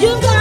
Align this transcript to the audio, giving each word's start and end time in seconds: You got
You 0.00 0.18
got 0.22 0.39